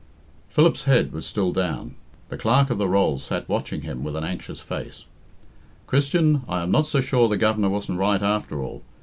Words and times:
Philip's 0.49 0.85
head 0.85 1.11
was 1.11 1.27
still 1.27 1.51
down. 1.51 1.93
The 2.29 2.37
Clerk 2.39 2.71
of 2.71 2.79
the 2.79 2.87
Rolls 2.89 3.23
sat 3.23 3.47
watching 3.47 3.81
him 3.83 4.03
with 4.03 4.15
an 4.15 4.23
anxious 4.23 4.59
face. 4.59 5.05
"Christian, 5.85 6.41
I 6.49 6.63
am 6.63 6.71
not 6.71 6.87
so 6.87 7.01
sure 7.01 7.29
the 7.29 7.37
Governor 7.37 7.69
wasn't 7.69 7.99
right 7.99 8.23
after 8.23 8.63
all. 8.63 8.81